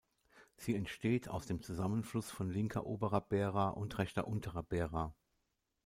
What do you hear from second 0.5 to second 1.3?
Sie entsteht